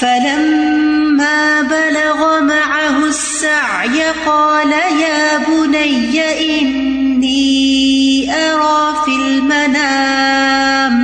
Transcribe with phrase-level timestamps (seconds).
[0.00, 6.20] فلما بلغ معه السعي قال يا بني
[6.60, 10.94] إني أرى في المنام،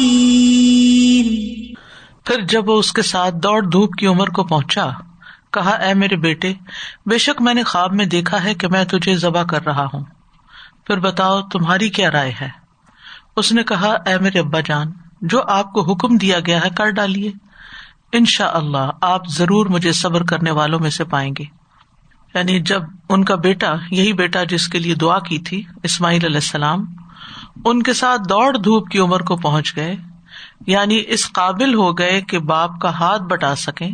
[2.24, 4.88] پھر جب وہ اس کے ساتھ دوڑ دھوپ کی عمر کو پہنچا،
[5.52, 6.54] کہا، اے میرے بیٹے،
[7.06, 10.04] بے شک میں نے خواب میں دیکھا ہے کہ میں تجھے ذبح کر رہا ہوں۔
[10.86, 12.48] پھر بتاؤ، تمہاری کیا رائے ہے؟
[13.36, 16.90] اس نے کہا، اے میرے ابا جان، جو آپ کو حکم دیا گیا ہے، کر
[16.90, 17.32] ڈالیے۔
[18.12, 21.59] ان شاء اللہ آپ ضرور مجھے صبر کرنے والوں میں سے پائیں گے۔
[22.34, 26.36] یعنی جب ان کا بیٹا، یہی بیٹا جس کے لیے دعا کی تھی، اسماعیل علیہ
[26.36, 26.84] السلام،
[27.64, 29.96] ان کے ساتھ دوڑ دھوپ کی عمر کو پہنچ گئے
[30.66, 33.90] یعنی اس قابل ہو گئے کہ باپ کا ہاتھ بٹا سکیں۔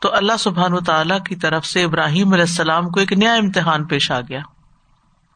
[0.00, 3.84] تو اللہ سبحان و تعالی کی طرف سے ابراہیم علیہ السلام کو ایک نیا امتحان
[3.84, 4.40] پیش آ گیا۔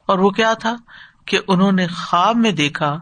[0.06, 0.77] اور وہ کیا تھا؟
[1.25, 2.98] کہ انہوں نے خواب میں دیکھا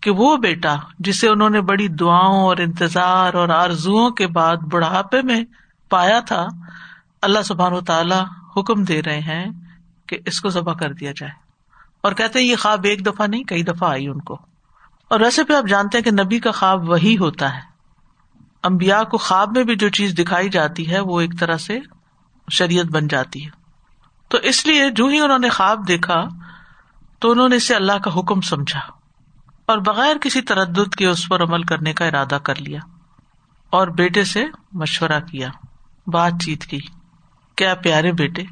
[0.00, 5.22] کہ وہ بیٹا، جسے انہوں نے بڑی دعاؤں اور انتظار اور آرزو کے بعد بڑھاپے
[5.22, 5.44] میں
[5.90, 6.46] پایا تھا
[7.24, 8.24] اللہ سبحان و تعالیٰ
[8.56, 9.46] حکم دے رہے ہیں
[10.08, 11.32] کہ اس کو ذبح کر دیا جائے۔
[12.00, 14.34] اور کہتے ہیں یہ خواب ایک دفعہ نہیں، کئی دفعہ آئی ان کو۔
[15.10, 17.60] اور ویسے بھی آپ جانتے ہیں کہ نبی کا خواب وہی ہوتا ہے۔
[18.62, 21.78] امبیا کو خواب میں بھی جو چیز دکھائی جاتی ہے، وہ ایک طرح سے
[22.50, 23.50] شریعت بن جاتی ہے۔
[24.28, 26.24] تو اس لیے جو ہی انہوں نے خواب دیکھا،
[27.18, 28.80] تو انہوں نے اسے اللہ کا حکم سمجھا۔
[29.66, 32.80] اور بغیر کسی تردد کے اس پر عمل کرنے کا ارادہ کر لیا۔
[33.70, 35.48] اور بیٹے سے مشورہ کیا،
[36.06, 36.78] بات چیت کی۔
[37.56, 38.42] کیا پیارے بیٹے،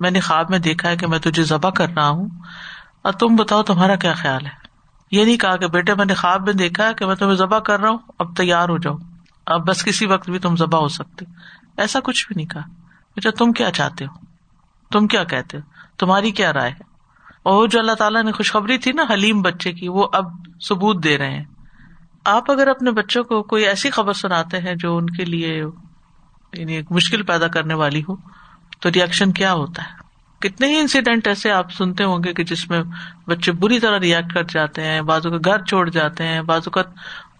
[0.00, 2.28] میں نے خواب میں دیکھا ہے کہ میں تجھے ذبح کر رہا ہوں،
[3.02, 4.64] اور تم بتاؤ تمہارا کیا خیال ہے؟
[5.10, 7.58] یہ نہیں کہا کہ بیٹے، میں نے خواب میں دیکھا ہے کہ میں تمہیں ذبح
[7.58, 8.94] کر رہا ہوں، اب تیار ہو جاؤ۔
[9.46, 11.24] اب بس کسی وقت بھی تم ذبح ہو سکتے۔
[11.76, 12.68] ایسا کچھ بھی نہیں کہا۔
[13.16, 14.26] بیٹا تم کیا چاہتے ہو؟
[14.90, 15.62] تم کیا کہتے ہو؟
[15.98, 16.82] تمہاری کیا رائے ہے؟
[17.42, 20.24] اور جو اللہ تعالیٰ نے خوشخبری تھی نا حلیم بچے کی، وہ اب
[20.68, 21.44] ثبوت دے رہے ہیں۔
[22.24, 25.62] آپ اگر اپنے بچوں کو کوئی ایسی خبر سناتے ہیں جو ان کے لیے
[26.56, 28.16] یعنی ایک مشکل پیدا کرنے والی ہو،
[28.80, 30.04] تو ریئیکشن کیا ہوتا ہے؟
[30.38, 32.82] کتنے ہی انسیڈینٹ ایسے آپ سنتے ہوں گے کہ جس میں
[33.26, 36.82] بچے بری طرح ریئیکٹ کر جاتے ہیں بازو کا گھر چھوڑ جاتے ہیں بازو کا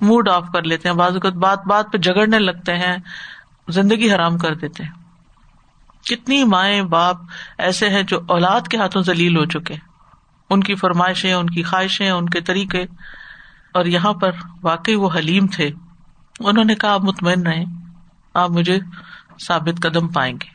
[0.01, 2.97] موڈ آف کر لیتے ہیں بازو کا بات بات پہ جگڑنے لگتے ہیں،
[3.69, 4.91] زندگی حرام کر دیتے ہیں۔
[6.05, 7.17] کتنی مائیں باپ
[7.59, 9.75] ایسے ہیں جو اولاد کے ہاتھوں ذلیل ہو چکے
[10.51, 12.85] ان کی فرمائشیں، ان کی خواہشیں، ان کے طریقے۔
[13.75, 14.31] اور یہاں پر
[14.63, 15.71] واقعی وہ حلیم تھے۔
[16.41, 17.84] انہوں نے کہا، آپ مطمئن رہے
[18.34, 18.78] آپ مجھے
[19.47, 20.55] ثابت قدم پائیں گے۔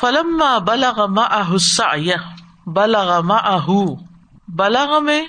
[0.00, 1.56] فلم بلغ معه
[2.66, 3.84] بلغ معه۔
[4.48, 5.26] بلغ میں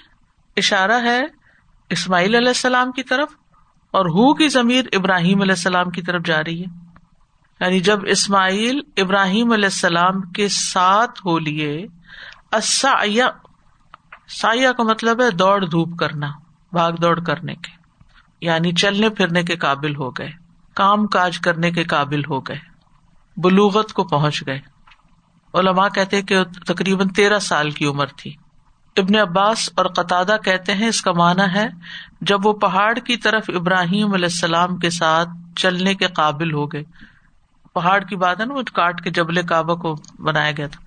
[0.57, 1.21] اشارہ ہے
[1.89, 3.31] اسماعیل علیہ السلام کی طرف
[3.91, 6.85] اور ہو کی ضمیر ابراہیم علیہ السلام کی طرف جا رہی ہے۔
[7.59, 11.87] یعنی جب اسماعیل ابراہیم علیہ السلام کے ساتھ ہو لیے
[14.27, 16.27] سایہ کا مطلب ہے دوڑ دھوپ کرنا،
[16.71, 17.71] بھاگ دوڑ کرنے کے
[18.41, 20.42] یعنی چلنے پھرنے کے قابل ہو گئے۔
[20.73, 22.59] کام کاج کرنے کے قابل ہو گئے۔
[23.37, 24.59] بلوغت کو پہنچ گئے۔
[25.53, 28.35] علماء کہتے کہ تقریباً تیرہ سال کی عمر تھی۔
[28.97, 31.67] ابن عباس اور قطع کہتے ہیں اس کا معنی ہے
[32.21, 36.83] جب وہ پہاڑ کی طرف ابراہیم علیہ السلام کے ساتھ چلنے کے قابل ہو گئے۔
[37.73, 40.83] پہاڑ کی بات ہے نا، وہ کاٹ کے جبل کعبہ کو بنایا گیا تھا۔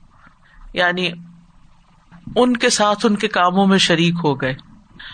[0.74, 1.10] یعنی
[2.36, 4.54] ان کے ساتھ ان کے کاموں میں شریک ہو گئے۔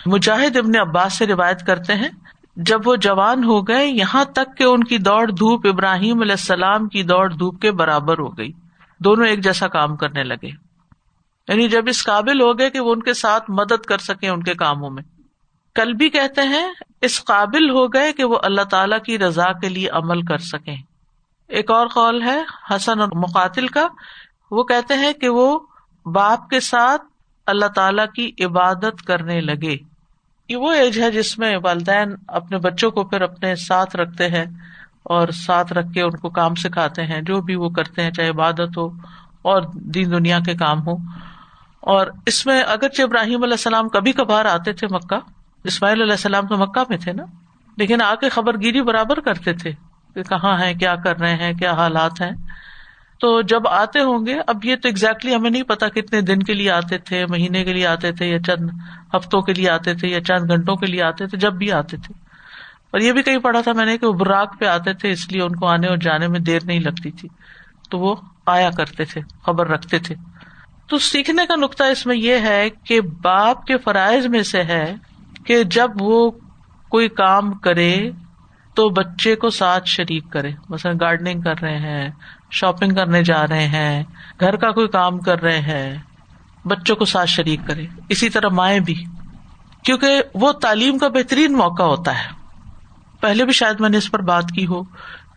[0.05, 2.09] مجاہد ابن عباس سے روایت کرتے ہیں
[2.55, 6.87] جب وہ جوان ہو گئے، یہاں تک کہ ان کی دوڑ دھوپ ابراہیم علیہ السلام
[6.87, 8.51] کی دوڑ دھوپ کے برابر ہو گئی۔
[8.99, 10.47] دونوں ایک جیسا کام کرنے لگے۔
[11.47, 14.43] یعنی جب اس قابل ہو گئے کہ وہ ان کے ساتھ مدد کر سکے ان
[14.43, 15.03] کے کاموں میں۔
[15.75, 16.71] کل بھی کہتے ہیں،
[17.01, 20.75] اس قابل ہو گئے کہ وہ اللہ تعالی کی رضا کے لیے عمل کر سکیں۔
[21.47, 23.87] ایک اور قول ہے، حسن اور مقاتل کا۔
[24.51, 25.59] وہ کہتے ہیں کہ وہ
[26.05, 27.01] باپ کے ساتھ
[27.45, 29.92] اللہ تعالی کی عبادت کرنے لگے۔
[30.49, 34.45] یہ وہ ایج ہے جس میں والدین اپنے بچوں کو پھر اپنے ساتھ رکھتے ہیں
[35.03, 38.29] اور ساتھ رکھ کے ان کو کام سکھاتے ہیں، جو بھی وہ کرتے ہیں، چاہے
[38.29, 38.85] عبادت ہو
[39.41, 40.93] اور دین دنیا کے کام ہو۔
[41.79, 45.19] اور اس میں اگرچہ ابراہیم علیہ السلام کبھی کبھار آتے تھے مکہ،
[45.63, 47.23] اسماعیل علیہ السلام تو مکہ میں تھے نا،
[47.77, 49.71] لیکن آ کے خبر گیری برابر کرتے تھے
[50.15, 52.31] کہ کہاں ہے کیا کر رہے ہیں، کیا حالات ہیں۔
[53.23, 56.53] تو جب آتے ہوں گے، اب یہ تو exactly ہمیں نہیں پتا کتنے دن کے
[56.53, 58.69] لیے آتے تھے، مہینے کے لیے آتے تھے یا چند
[59.15, 61.97] ہفتوں کے لیے آتے تھے یا چند گھنٹوں کے لیے آتے تھے، جب بھی آتے
[61.97, 62.13] تھے۔
[62.91, 65.31] اور یہ بھی کہیں پڑھا تھا میں نے کہ وہ براق پہ آتے تھے، اس
[65.31, 67.29] لیے ان کو آنے اور جانے میں دیر نہیں لگتی تھی۔
[67.89, 68.15] تو وہ
[68.45, 70.15] آیا کرتے تھے، خبر رکھتے تھے۔
[70.87, 74.95] تو سیکھنے کا نقطہ اس میں یہ ہے کہ باپ کے فرائض میں سے ہے
[75.45, 76.31] کہ جب وہ
[76.89, 78.09] کوئی کام کرے
[78.75, 82.09] تو بچے کو ساتھ شریک کرے۔ مثلاً گارڈننگ کر رہے ہیں
[82.53, 84.03] شاپنگ کرنے جا رہے ہیں،
[84.39, 85.97] گھر کا کوئی کام کر رہے ہیں،
[86.65, 89.03] بچوں کو ساتھ شریک کرے اسی طرح مائیں بھی۔
[89.83, 92.29] کیونکہ وہ تعلیم کا بہترین موقع ہوتا ہے۔
[93.19, 94.83] پہلے بھی شاید میں نے اس پر بات کی ہو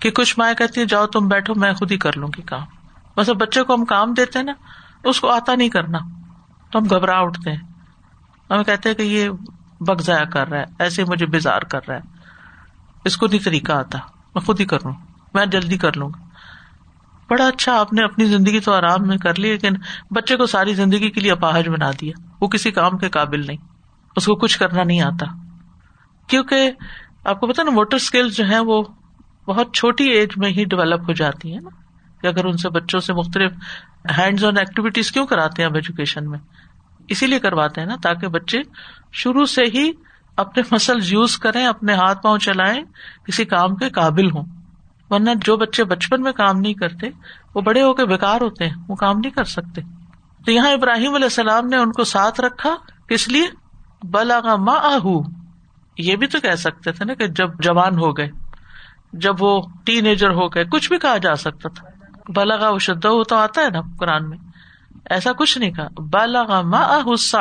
[0.00, 2.62] کہ کچھ مائیں کہتی ہیں، جاؤ تم بیٹھو، میں خود ہی کر لوں گی کام۔
[3.16, 4.52] بس بچے کو ہم کام دیتے ہیں نا،
[5.04, 5.98] اس کو آتا نہیں کرنا۔
[6.72, 7.60] تو ہم گھبراہ اٹھتے ہیں۔
[8.50, 9.28] ہمیں کہتے ہیں کہ یہ
[9.80, 12.00] بگ ضائع کر رہا ہے، ایسے مجھے بےزار کر رہا ہے۔
[13.04, 13.98] اس کو نہیں طریقہ آتا،
[14.34, 14.92] میں خود ہی کر لوں۔
[15.34, 16.25] میں جلدی کر لوں گا۔
[17.30, 19.74] بڑا اچھا آپ نے اپنی زندگی تو آرام میں کر لی، لیکن
[20.10, 23.56] بچے کو ساری زندگی کے لیے اپاہج بنا دیا۔ وہ کسی کام کے قابل نہیں۔
[24.16, 25.26] اس کو کچھ کرنا نہیں آتا۔
[26.26, 26.70] کیونکہ
[27.24, 28.82] آپ کو پتا نا موٹر اسکل جو ہے وہ
[29.46, 31.68] بہت چھوٹی ایج میں ہی ڈیولپ ہو جاتی ہے نا۔
[32.20, 33.52] کہ اگر ان سے بچوں سے مختلف
[34.18, 36.38] ہینڈز آن ایکٹیویٹیز کیوں کراتے ہیں اب ایجوکیشن میں؟
[37.08, 38.58] اسی لیے کرواتے ہیں نا، تاکہ بچے
[39.12, 39.92] شروع سے ہی
[40.36, 42.82] اپنے مسل یوز کریں، اپنے ہاتھ پاؤں چلائیں،
[43.26, 44.55] کسی کام کے قابل ہوں۔
[45.10, 47.06] ورنہ جو بچے بچپن میں کام نہیں کرتے،
[47.54, 49.80] وہ بڑے ہو کے بےکار ہوتے ہیں، وہ کام نہیں کر سکتے۔
[50.46, 52.76] تو یہاں ابراہیم علیہ السلام نے ان کو ساتھ رکھا،
[53.08, 53.44] کس لیے؟
[54.02, 55.06] بلا ماں آہ
[55.98, 58.28] یہ بھی تو کہہ سکتے تھے نا کہ جب جوان ہو گئے،
[59.12, 61.88] جب وہ ٹین ایجر ہو گئے، کچھ بھی کہا جا سکتا تھا۔
[62.32, 64.38] بلغا وہ شدہ ہو تو آتا ہے نا قرآن میں،
[65.10, 67.36] ایسا کچھ نہیں کہا۔ بلغا ماں غصہ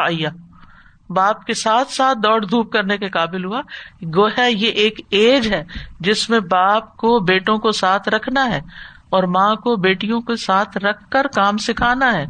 [1.10, 3.62] باپ کے ساتھ ساتھ دوڑ دھوپ کرنے کے قابل ہوا۔
[4.02, 5.64] گو ہے یہ ایک ایج ہے
[6.00, 8.62] جس میں باپ کو بیٹوں کو ساتھ رکھنا ہے
[9.10, 12.26] اور ماں کو بیٹیوں کو ساتھ رکھ کر کام سکھانا ہے۔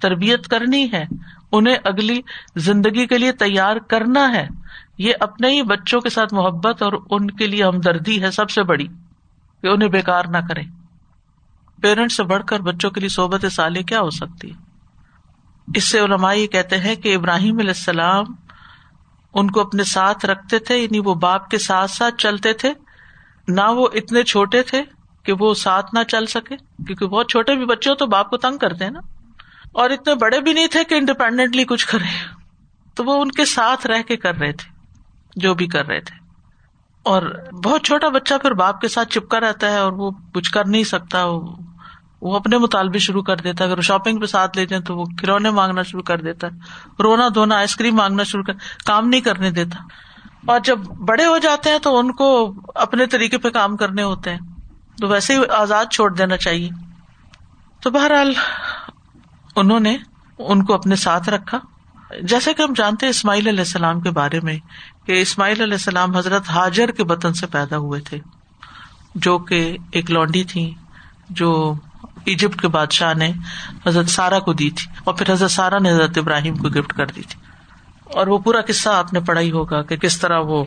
[0.00, 1.04] تربیت کرنی ہے۔
[1.52, 2.20] انہیں اگلی
[2.56, 4.48] زندگی کے لیے تیار کرنا ہے۔
[4.98, 8.62] یہ اپنے ہی بچوں کے ساتھ محبت اور ان کے لیے ہمدردی ہے سب سے
[8.62, 8.86] بڑی
[9.62, 10.62] کہ انہیں بےکار نہ کرے
[11.82, 14.67] پیرنٹ سے بڑھ کر بچوں کے لیے صحبت سالے کیا ہو سکتی ہے؟
[15.74, 18.24] اس سے علماء یہ کہتے ہیں کہ ابراہیم علیہ السلام
[19.34, 22.72] ان کو اپنے ساتھ رکھتے تھے یعنی وہ باپ کے ساتھ ساتھ چلتے تھے۔
[23.48, 24.82] نہ وہ اتنے چھوٹے تھے
[25.22, 28.36] کہ وہ ساتھ نہ چل سکے، کیونکہ بہت چھوٹے بھی بچے ہو تو باپ کو
[28.36, 29.00] تنگ کرتے ہیں نا۔
[29.72, 32.34] اور اتنے بڑے بھی نہیں تھے کہ انڈیپینڈنٹلی کچھ کرے۔
[32.94, 34.72] تو وہ ان کے ساتھ رہ کے کر رہے تھے،
[35.36, 36.28] جو بھی کر رہے تھے۔
[37.02, 37.22] اور
[37.64, 40.84] بہت چھوٹا بچہ پھر باپ کے ساتھ چپکا رہتا ہے اور وہ کچھ کر نہیں
[40.84, 41.24] سکتا
[42.22, 45.04] وہ اپنے مطالبے شروع کر دیتا ہے۔ اگر شاپنگ پہ ساتھ لے جائیں تو وہ
[45.04, 46.52] کھلونے مانگنا شروع کر دیتا ہے۔
[47.02, 48.52] رونا دھونا آئس کریم مانگنا شروع کر
[48.86, 49.78] کام نہیں کرنے دیتا۔
[50.46, 54.30] اور جب بڑے ہو جاتے ہیں تو ان کو اپنے طریقے پہ کام کرنے ہوتے
[54.30, 54.38] ہیں۔
[55.00, 56.68] تو ویسے ہی آزاد چھوڑ دینا چاہیے۔
[57.82, 58.32] تو بہرحال
[59.56, 59.96] انہوں نے
[60.38, 61.58] ان کو اپنے ساتھ رکھا۔
[62.22, 64.58] جیسے کہ ہم جانتے ہیں اسماعیل علیہ السلام کے بارے میں
[65.06, 68.18] کہ اسماعیل علیہ السلام حضرت حاجر کے وطن سے پیدا ہوئے تھے۔
[69.14, 70.74] جو کہ ایک لونڈی تھی
[71.30, 71.74] جو
[72.28, 73.32] ایجپٹ کے بادشاہ نے
[73.86, 77.06] حضرت سارا کو دی تھی اور پھر حضرت سارا نے حضرت ابراہیم کو گفٹ کر
[77.06, 77.40] دی تھی۔
[78.04, 80.64] اور وہ پورا قصہ آپ نے پڑھا ہی ہوگا کہ کس طرح وہ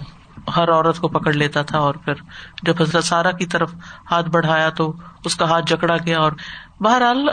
[0.56, 2.13] ہر عورت کو پکڑ لیتا تھا اور پھر
[2.63, 3.74] جب حضرت سارا کی طرف
[4.12, 4.94] ہاتھ بڑھایا تو
[5.25, 6.31] اس کا ہاتھ جکڑا گیا اور
[6.80, 7.30] بہرحال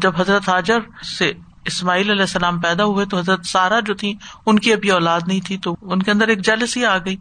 [0.00, 0.78] جب حضرت حاجر
[1.18, 1.32] سے
[1.64, 4.14] اسماعیل علیہ السلام پیدا ہوئے تو حضرت سارا جو تھی
[4.46, 7.16] ان کی ابھی اولاد نہیں تھی تو ان کے اندر ایک جلسی آ گئی۔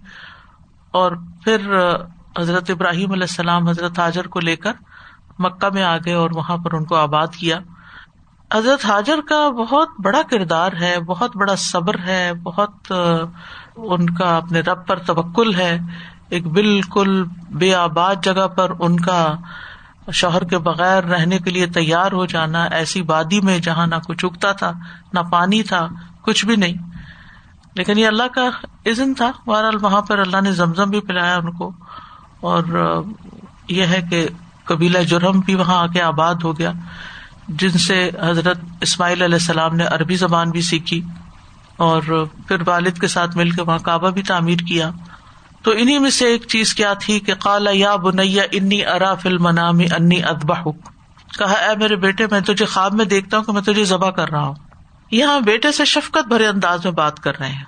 [0.92, 1.12] اور
[1.44, 1.72] پھر
[2.40, 4.72] حضرت ابراہیم علیہ السلام حضرت حاجر کو لے کر
[5.40, 7.60] مکہ میں آ گئے اور وہاں پر ان کو آباد کیا۔
[8.54, 12.94] حضرت حاجر کا بہت بڑا کردار ہے، بہت بڑا صبر ہے، بہت
[13.76, 15.80] ان کا اپنے رب پر توکل ہے۔
[16.30, 19.36] ایک بالکل بے آباد جگہ پر ان کا
[20.12, 24.26] شوہر کے بغیر رہنے کے لیے تیار ہو جانا، ایسی وادی میں جہاں نہ کچھ
[24.26, 24.72] اگتا تھا،
[25.14, 25.88] نہ پانی تھا،
[26.22, 26.74] کچھ بھی نہیں۔
[27.76, 28.50] لیکن یہ اللہ کا
[28.86, 31.72] عزن تھا۔ بہرحال وہاں پر اللہ نے زمزم بھی پلایا ان کو۔
[32.42, 32.64] اور
[33.68, 34.28] یہ ہے کہ
[34.66, 36.72] قبیلہ جرم بھی وہاں آ کے آباد ہو گیا،
[37.48, 41.02] جن سے حضرت اسماعیل علیہ السلام نے عربی زبان بھی سیکھی
[41.78, 44.92] اور پھر والد کے ساتھ مل کے وہاں کعبہ بھی تعمیر کیا۔
[45.62, 49.38] تو انہیں میں سے ایک چیز کیا تھی کہ کالا یا بنیا انی ارا فل
[49.38, 50.72] منامی انی ادبا
[51.40, 54.30] کہا، اے میرے بیٹے، میں تجھے خواب میں دیکھتا ہوں کہ میں تجھے ذبح کر
[54.30, 54.54] رہا ہوں۔
[55.12, 57.64] یہاں بیٹے سے شفقت بھرے انداز میں بات کر رہے ہیں۔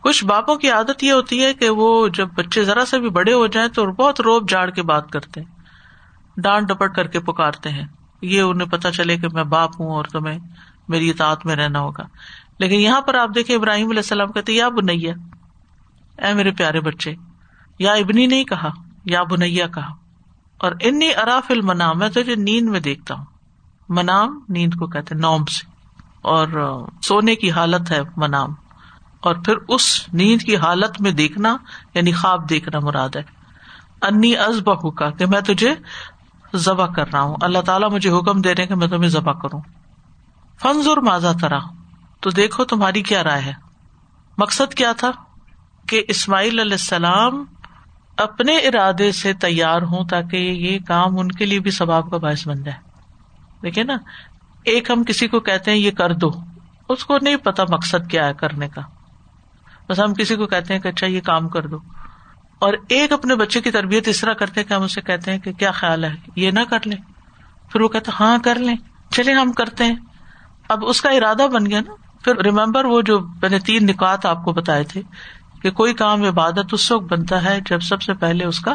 [0.00, 3.32] کچھ باپوں کی عادت یہ ہوتی ہے کہ وہ جب بچے ذرا سے بھی بڑے
[3.32, 5.55] ہو جائیں تو بہت روب جاڑ کے بات کرتے ہیں۔
[6.36, 7.86] ڈانٹ ڈپٹ کر کے پکارتے ہیں۔
[8.22, 10.38] یہ انہیں پتا چلے کہ میں باپ ہوں اور تمہیں
[10.88, 12.02] میری اطاعت میں رہنا ہوگا۔
[12.58, 15.14] لیکن یہاں پر آپ دیکھیں ابراہیم علیہ السلام کہتے یا بنیا،
[16.18, 17.14] اے میرے پیارے بچے،
[17.78, 18.70] یا ابنی نہیں کہا،
[19.04, 19.92] یا بنیا کہا۔
[20.58, 23.24] اور انی اراف المنام، میں تجھے نیند میں دیکھتا ہوں۔
[23.88, 25.70] منام نیند کو کہتے نوم سے۔
[26.22, 26.48] اور
[27.02, 28.54] سونے کی حالت ہے منام۔
[29.20, 31.56] اور پھر اس نیند کی حالت میں دیکھنا
[31.94, 33.22] یعنی خواب دیکھنا مراد ہے۔
[34.02, 35.74] انی از بہو کا کہ میں تجھے
[36.56, 39.60] ذبح کر رہا ہوں۔ اللہ تعالیٰ مجھے حکم دے رہے کہ میں تمہیں ذبح کروں۔
[40.62, 41.58] فنز اور ماضا ترا۔
[42.20, 43.52] تو دیکھو تمہاری کیا رائے ہے۔
[44.38, 45.10] مقصد کیا تھا؟
[45.88, 47.44] کہ اسماعیل علیہ السلام
[48.16, 52.48] اپنے ارادے سے تیار ہوں تاکہ یہ کام ان کے لیے بھی ثباب کا باعث
[52.48, 52.78] بن جائے۔
[53.62, 53.96] دیکھیے نا،
[54.64, 56.30] ایک ہم کسی کو کہتے ہیں، یہ کر دو۔
[56.88, 58.82] اس کو نہیں پتا مقصد کیا ہے کرنے کا۔
[59.88, 61.78] بس ہم کسی کو کہتے ہیں کہ اچھا یہ کام کر دو۔
[62.58, 65.52] اور ایک اپنے بچے کی تربیت اس طرح کرتے کہ ہم اسے کہتے ہیں کہ
[65.52, 66.98] کیا خیال ہے؟ یہ نہ کر لیں۔
[67.72, 68.76] پھر وہ کہتے ہاں کر لیں۔
[69.10, 69.96] چلے ہم کرتے ہیں۔
[70.68, 74.26] اب اس کا ارادہ بن گیا نا۔ پھر ریمبر وہ جو میں نے تین نکات
[74.26, 75.02] آپ کو بتائے تھے
[75.62, 78.74] کہ کوئی کام عبادت اس وقت بنتا ہے جب سب سے پہلے اس کا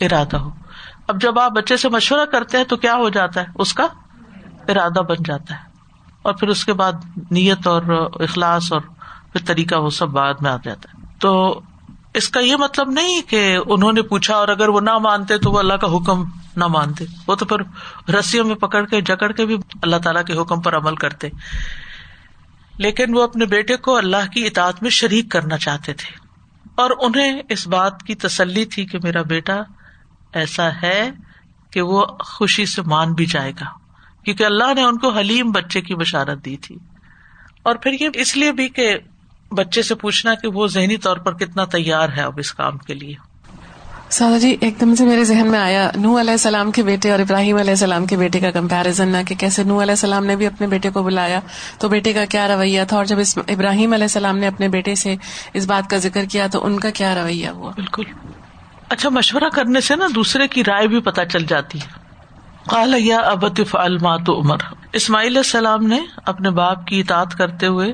[0.00, 0.50] ارادہ ہو۔
[1.08, 3.86] اب جب آپ بچے سے مشورہ کرتے ہیں تو کیا ہو جاتا ہے؟ اس کا
[4.68, 5.60] ارادہ بن جاتا ہے۔
[6.22, 6.92] اور پھر اس کے بعد
[7.30, 8.80] نیت اور اخلاص اور
[9.32, 11.60] پھر طریقہ وہ سب بعد میں آ جاتا ہے۔ تو
[12.14, 15.50] اس کا یہ مطلب نہیں کہ انہوں نے پوچھا اور اگر وہ نہ مانتے تو
[15.50, 16.24] وہ اللہ کا حکم
[16.56, 17.56] نہ مانتے۔ وہ تو پھر
[18.14, 21.28] رسیوں میں پکڑ کے، جکڑ کے بھی اللہ تعالیٰ کے حکم پر عمل کرتے۔
[22.78, 26.16] لیکن وہ اپنے بیٹے کو اللہ کی اطاعت میں شریک کرنا چاہتے تھے۔
[26.74, 29.60] اور انہیں اس بات کی تسلی تھی کہ میرا بیٹا
[30.32, 31.10] ایسا ہے
[31.70, 33.66] کہ وہ خوشی سے مان بھی جائے گا۔
[34.24, 36.78] کیونکہ اللہ نے ان کو حلیم بچے کی بشارت دی تھی۔
[37.62, 38.98] اور پھر یہ اس لیے بھی کہ
[39.52, 42.94] بچے سے پوچھنا کہ وہ ذہنی طور پر کتنا تیار ہے اب اس کام کے
[42.94, 43.14] لیے؟
[44.10, 47.18] سادہ جی ایک دم سے میرے ذہن میں آیا نو علیہ السلام کے بیٹے اور
[47.18, 50.46] ابراہیم علیہ السلام کے بیٹے کا کمپیرزن نہ کہ کیسے نو علیہ السلام نے بھی
[50.46, 51.40] اپنے بیٹے کو بلایا
[51.78, 55.16] تو بیٹے کا کیا رویہ تھا؟ اور جب ابراہیم علیہ السلام نے اپنے بیٹے سے
[55.54, 58.02] اس بات کا ذکر کیا تو ان کا کیا رویہ ہوا؟ بالکل۔
[58.88, 62.02] اچھا مشورہ کرنے سے نا دوسرے کی رائے بھی پتہ چل جاتی ہے۔
[62.68, 64.56] کال یا ابتف المات عمر
[64.92, 67.92] اسماعیل السلام نے اپنے باپ کی اطاعت کرتے ہوئے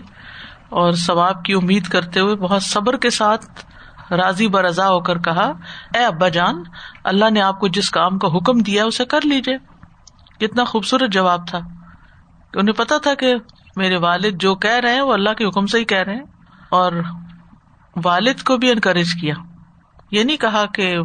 [0.68, 3.46] اور ثواب کی امید کرتے ہوئے بہت صبر کے ساتھ
[4.12, 5.52] راضی برضا ہو کر کہا،
[5.94, 6.62] اے ابا جان،
[7.04, 9.58] اللہ نے آپ کو جس کام کا حکم دیا اسے کر لیجیے
[10.40, 11.58] کتنا خوبصورت جواب تھا۔
[12.54, 13.34] انہیں پتا تھا کہ
[13.76, 16.24] میرے والد جو کہہ رہے ہیں وہ اللہ کے حکم سے ہی کہہ رہے ہیں۔
[16.68, 16.92] اور
[18.04, 19.34] والد کو بھی انکریج کیا۔
[20.10, 20.96] یہ نہیں کہا کہ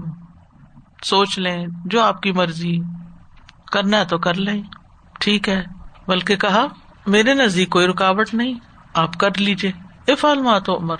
[1.03, 2.77] سوچ لیں، جو آپ کی مرضی،
[3.71, 4.63] کرنا ہے تو کر لیں۔
[5.19, 5.63] ٹھیک ہے۔
[6.07, 6.65] بلکہ کہا،
[7.07, 8.53] میرے نزدیک کوئی رکاوٹ نہیں۔
[8.93, 9.71] آپ کر لیجیے
[10.11, 10.95] افال مات عمر۔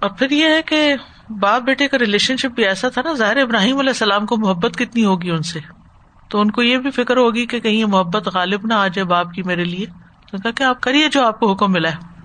[0.00, 0.94] اور پھر یہ ہے کہ
[1.28, 4.76] باپ بیٹے کا ریلیشن شپ بھی ایسا تھا نا، ظاہر ابراہیم علیہ السلام کو محبت
[4.76, 5.60] کتنی ہوگی ان سے۔
[6.28, 9.32] تو ان کو یہ بھی فکر ہوگی کہ کہیں محبت غالب نہ آ جائے باپ
[9.32, 9.86] کی میرے لیے۔
[10.30, 12.15] تو کہا کہ آپ کریے جو آپ کو حکم ملا ہے۔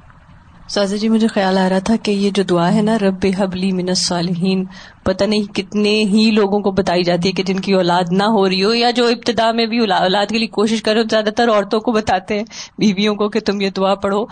[0.73, 3.71] سازا جی مجھے خیال آ رہا تھا کہ یہ جو دعا ہے نا، رب حبلی
[3.71, 4.63] من الصالحین،
[5.03, 8.49] پتہ نہیں کتنے ہی لوگوں کو بتائی جاتی ہے کہ جن کی اولاد نہ ہو
[8.49, 11.79] رہی ہو یا جو ابتدا میں بھی اولاد کے لیے کوشش کرو زیادہ تر عورتوں
[11.79, 12.43] کو بتاتے ہیں،
[12.77, 14.25] بیویوں کو کہ تم یہ دعا پڑھو۔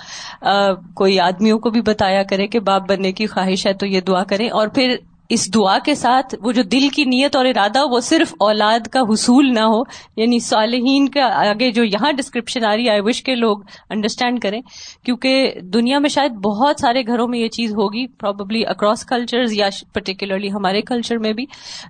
[0.94, 4.24] کوئی آدمیوں کو بھی بتایا کرے کہ باپ بننے کی خواہش ہے تو یہ دعا
[4.24, 4.96] کریں۔ اور پھر
[5.30, 9.00] اس دعا کے ساتھ وہ جو دل کی نیت اور ارادہ وہ صرف اولاد کا
[9.00, 9.82] حصول نہ ہو۔
[10.18, 13.58] یعنی صالحین کا آگے جو یہاں ڈسکرپشن آ رہی ہے آئی وش کے لوگ
[13.90, 14.62] انڈرسٹینڈ کریں۔
[15.06, 19.70] کیونکہ دنیا میں شاید بہت سارے گھروں میں یہ چیز ہوگی پروبیبلی اکراس کلچر یا
[19.94, 21.46] پرٹیکولرلی ہمارے کلچر میں بھی۔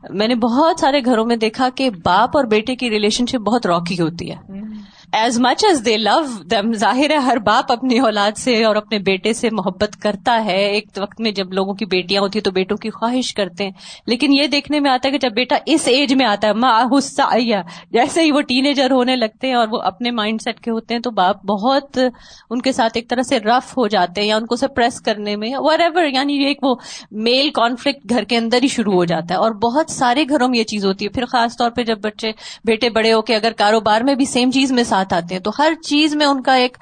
[0.09, 3.65] میں نے بہت سارے گھروں میں دیکھا کہ باپ اور بیٹے کی ریلیشن شپ بہت
[3.65, 4.35] راکی ہوتی ہے۔
[5.11, 8.99] ایز مچ ایز دے لو دم ظاہر ہے ہر باپ اپنی اولاد سے اور اپنے
[8.99, 12.51] بیٹے سے محبت کرتا ہے۔ ایک وقت میں جب لوگوں کی بیٹیاں ہوتی ہیں تو
[12.51, 13.71] بیٹوں کی خواہش کرتے ہیں۔
[14.07, 16.85] لیکن یہ دیکھنے میں آتا ہے کہ جب بیٹا اس ایج میں آتا ہے ماں
[16.91, 17.61] غصہ آیا
[17.91, 20.93] جیسے ہی وہ ٹین ایجر ہونے لگتے ہیں اور وہ اپنے مائنڈ سیٹ کے ہوتے
[20.93, 21.99] ہیں تو باپ بہت
[22.49, 25.35] ان کے ساتھ ایک طرح سے رف ہو جاتے ہیں یا ان کو سپریس کرنے
[25.35, 26.75] میں وٹ ایور یعنی ایک وہ
[27.11, 30.59] میل کانفلکٹ گھر کے اندر ہی شروع ہو جاتا ہے۔ اور بہت سارے گھروں میں
[30.59, 32.31] یہ چیز ہوتی ہے۔ پھر خاص طور پہ جب بچے،
[32.63, 35.51] بیٹے بڑے ہو کے اگر کاروبار میں بھی سیم چیز میں ساتھ آتے ہیں تو
[35.59, 36.77] ہر چیز میں ان کا ایک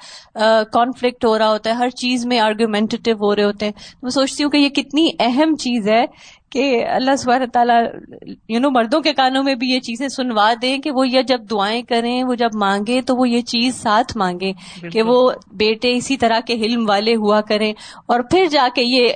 [0.72, 3.72] کانفلکٹ ہو رہا ہوتا ہے ہر چیز میں آرگومینٹیو ہو رہے ہوتے ہیں۔
[4.02, 6.04] میں سوچتی ہوں کہ یہ کتنی اہم چیز ہے
[6.50, 7.82] کہ اللہ سبحانہ تعالیٰ
[8.48, 11.38] یو نو مردوں کے کانوں میں بھی یہ چیزیں سنوا دیں کہ وہ یہ جب
[11.50, 14.52] دعائیں کریں وہ جب مانگے تو وہ یہ چیز ساتھ مانگے
[14.92, 17.72] کہ وہ بیٹے اسی طرح کے حلم والے ہوا کریں۔
[18.06, 19.08] اور پھر جا کے یہ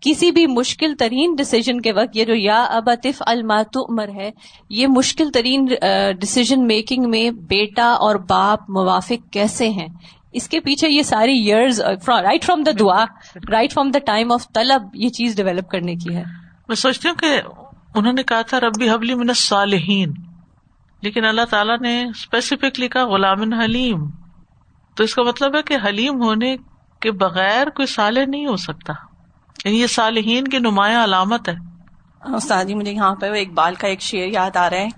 [0.00, 4.30] کسی بھی مشکل ترین ڈسیزن کے وقت، یہ جو یا اباطف المات عمر ہے،
[4.70, 5.64] یہ مشکل ترین
[6.20, 9.86] ڈسیزن میکنگ میں بیٹا اور باپ موافق کیسے ہیں؟
[10.32, 13.04] اس کے پیچھے یہ ساری ایئرز رائٹ فرام دا دعا
[13.52, 16.22] right from the time of طلب یہ چیز ڈیولپ کرنے کی ہے۔
[16.68, 17.40] میں سوچتی ہوں کہ
[17.94, 20.12] انہوں نے کہا تھا، ربی حبلی من صالحین
[21.02, 24.06] لیکن اللہ تعالیٰ نے اسپیسیفکلی کہا غلام حلیم
[24.96, 26.56] تو اس کا مطلب ہے کہ حلیم ہونے
[27.00, 28.92] کے بغیر کوئی صالح نہیں ہو سکتا۔
[29.64, 31.54] یعنی یہ صالحین کی نمایاں علامت ہے۔
[32.34, 34.88] استاد جی مجھے یہاں پہ ایک بال کا ایک شعر یاد آ رہا ہے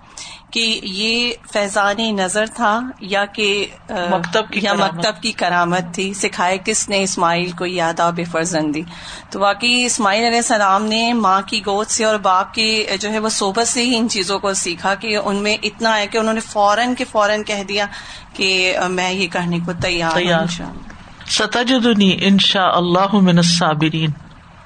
[0.51, 6.59] کہ یہ فیضان نظر تھا یا کہ مکتب کی یا مکتب کی کرامت تھی سکھائے
[6.65, 8.83] کس نے اسماعیل کو یاد آ بے فرزندی۔
[9.31, 13.19] تو واقعی اسماعیل علیہ السلام نے ماں کی گود سے اور باپ کی جو ہے
[13.19, 16.35] وہ صحبت سے ہی ان چیزوں کو سیکھا کہ ان میں اتنا ہے کہ انہوں
[16.35, 17.87] نے فوراً کے فوراً کہہ دیا
[18.35, 24.11] کہ میں یہ کرنے کو تیار ہوں تیار۔ انشاءاللہ۔ ستجدنی ان شاء اللہ من الصابرین۔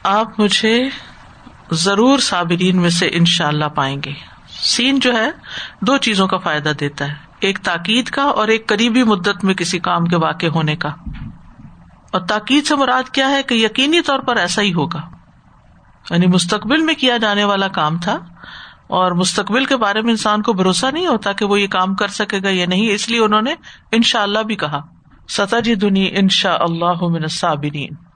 [0.03, 0.89] آپ مجھے
[1.71, 4.13] ضرور صابرین میں سے ان شاء اللہ پائیں گے۔
[4.49, 5.31] سین جو ہے،
[5.81, 9.79] دو چیزوں کا فائدہ دیتا ہے۔ ایک تاکید کا اور ایک قریبی مدت میں کسی
[9.79, 10.89] کام کے واقع ہونے کا۔
[12.13, 15.01] اور تاکید سے مراد کیا ہے کہ یقینی طور پر ایسا ہی ہوگا۔
[16.11, 18.19] یعنی مستقبل میں کیا جانے والا کام تھا
[18.87, 22.09] اور مستقبل کے بارے میں انسان کو بھروسہ نہیں ہوتا کہ وہ یہ کام کر
[22.09, 23.55] سکے گا یا نہیں، اس لیے انہوں نے
[23.93, 24.81] ان شاء اللہ بھی کہا
[25.29, 28.12] ستا جی دنی ان شاء اللہ من صابرین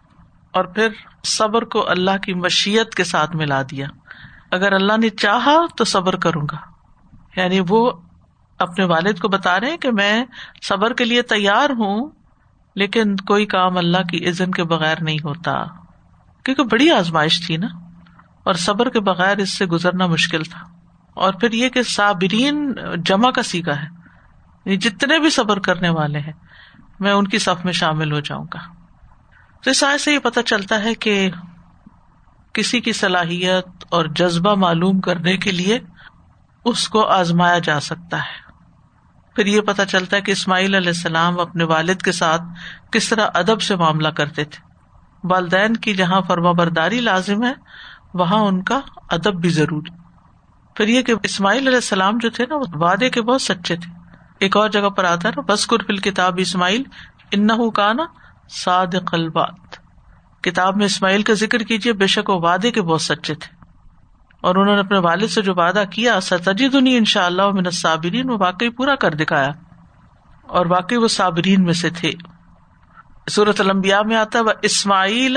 [0.57, 0.89] اور پھر
[1.25, 3.87] صبر کو اللہ کی مشیت کے ساتھ ملا دیا۔
[4.51, 6.57] اگر اللہ نے چاہا تو صبر کروں گا۔
[7.41, 7.93] یعنی وہ
[8.59, 10.25] اپنے والد کو بتا رہے کہ میں
[10.63, 12.11] صبر کے لیے تیار ہوں،
[12.75, 15.65] لیکن کوئی کام اللہ کی عزن کے بغیر نہیں ہوتا۔
[16.45, 17.67] کیونکہ بڑی آزمائش تھی نا،
[18.45, 20.67] اور صبر کے بغیر اس سے گزرنا مشکل تھا۔
[21.15, 23.87] اور پھر یہ کہ صابرین جمع کا سیکھا ہے۔
[24.65, 26.33] یعنی جتنے بھی صبر کرنے والے ہیں،
[27.01, 28.75] میں ان کی صف میں شامل ہو جاؤں گا۔
[29.63, 31.31] تو اس آئے سے یہ پتا چلتا ہے کہ
[32.53, 35.79] کسی کی صلاحیت اور جذبہ معلوم کرنے کے لیے
[36.65, 38.47] اس کو آزمایا جا سکتا ہے۔
[39.35, 42.43] پھر یہ پتا چلتا ہے کہ اسماعیل علیہ السلام اپنے والد کے ساتھ
[42.93, 44.67] کس طرح ادب سے معاملہ کرتے تھے۔
[45.25, 47.53] والدین کی جہاں فرما برداری لازم ہے،
[48.15, 50.07] وہاں ان کا ادب بھی ضروری
[50.75, 53.99] پھر یہ کہ اسماعیل علیہ السلام جو تھے نا، وہ وعدے کے بہت سچے تھے۔
[54.39, 56.83] ایک اور جگہ پر آتا ہے نا بسکر فل کتاب اسماعیل
[57.31, 58.05] ان کا نا
[58.50, 59.76] ساد قلبات
[60.43, 63.57] کتاب میں اسماعیل کا ذکر کیجیے بے شک وہ وعدے کے بہت سچے تھے۔
[64.41, 68.31] اور انہوں نے اپنے والد سے جو وعدہ کیا ستجد ان شاء اللہ من صابرین
[68.31, 69.50] وہ واقعی پورا کر دکھایا۔
[70.43, 72.11] اور واقعی وہ صابرین میں سے تھے۔
[73.31, 75.37] صورت المبیا میں آتا وہ اسماعیل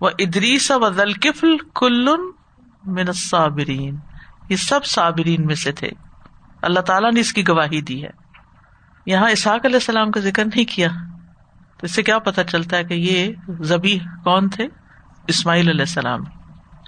[0.00, 2.08] و ادریس و ذلکفل کل
[2.84, 3.96] من صابرین
[4.48, 5.90] یہ سب صابرین میں سے تھے۔
[6.62, 8.10] اللہ تعالیٰ نے اس کی گواہی دی ہے۔
[9.06, 10.88] یہاں اسحاق علیہ السلام کا ذکر نہیں کیا۔
[11.80, 14.66] تو اس سے کیا پتا چلتا ہے کہ یہ زبی کون تھے؟
[15.28, 16.20] اسماعیل علیہ السلام۔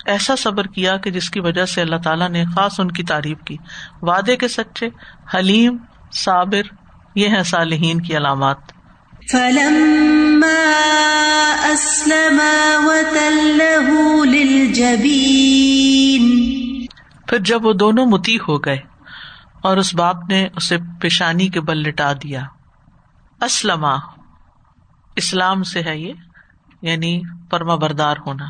[0.07, 3.39] ایسا صبر کیا کہ جس کی وجہ سے اللہ تعالیٰ نے خاص ان کی تعریف
[3.45, 3.57] کی۔
[4.03, 4.89] وعدے کے سچے
[5.35, 5.77] حلیم
[6.13, 6.75] صابر
[7.15, 8.57] یہ ہے صالحین کی علامات۔
[17.27, 18.79] پھر جب وہ دونوں متی ہو گئے
[19.63, 22.43] اور اس باپ نے اسے پیشانی کے بل لٹا دیا۔
[23.41, 23.85] اسلم
[25.17, 26.13] اسلام سے ہے یہ
[26.83, 28.45] یعنی پرما بردار ہونا۔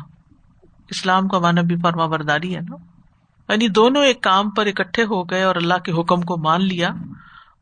[0.89, 2.75] اسلام کا مانا بھی فرما برداری ہے نا۔
[3.49, 6.89] یعنی دونوں ایک کام پر اکٹھے ہو گئے اور اللہ کے حکم کو مان لیا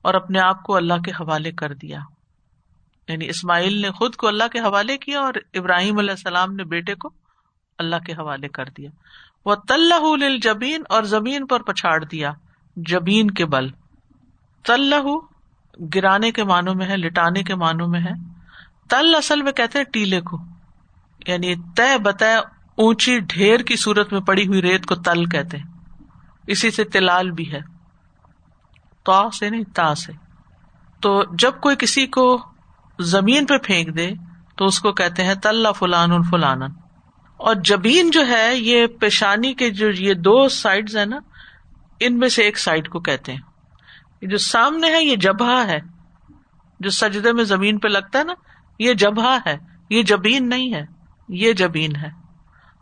[0.01, 1.99] اور اپنے آپ کو اللہ کے حوالے کر دیا۔
[3.07, 6.95] یعنی اسماعیل نے خود کو اللہ کے حوالے کیا اور ابراہیم علیہ السلام نے بیٹے
[6.95, 7.09] کو
[7.77, 8.89] اللہ کے حوالے کر دیا۔
[9.45, 12.31] وہ طلح جبین اور زمین پر پچھاڑ دیا۔
[12.75, 13.67] جبین کے بل۔
[14.65, 15.03] طلح
[15.95, 18.34] گرانے کے معنوں میں ہے، لٹانے کے معنوں میں ہے۔
[18.89, 20.37] تل اصل میں کہتے ہیں ٹیلے کو۔
[21.27, 22.35] یعنی طے بطے
[22.75, 25.65] اونچی ڈھیر کی صورت میں پڑی ہوئی ریت کو تل کہتے ہیں۔
[26.47, 27.59] اسی سے تلال بھی ہے۔
[29.03, 30.11] تو سے نہیں، تا سے۔
[31.01, 32.41] تو جب کوئی کسی کو
[32.99, 34.11] زمین پہ پھینک دے
[34.57, 36.63] تو اس کو کہتے ہیں تل فلان فلان۔
[37.37, 41.17] اور جبین جو ہے، یہ پیشانی کے جو یہ دو سائڈ ہے نا،
[41.99, 43.41] ان میں سے ایک سائڈ کو کہتے ہیں۔
[44.21, 45.79] جو سامنے ہے، یہ جبہ ہے۔
[46.79, 48.33] جو سجدے میں زمین پہ لگتا ہے نا
[48.79, 49.57] یہ جبہ ہے،
[49.89, 50.85] یہ جبین نہیں ہے،
[51.29, 52.09] یہ جبین ہے۔